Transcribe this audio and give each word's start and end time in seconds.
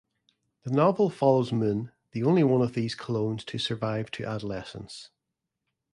The 0.63 0.71
novel 0.71 1.11
follows 1.11 1.53
Moon, 1.53 1.91
the 2.09 2.23
only 2.23 2.43
one 2.43 2.63
of 2.63 2.73
these 2.73 2.95
clones 2.95 3.45
to 3.45 3.59
survive 3.59 4.09
to 4.13 4.25
adolescence. 4.25 5.11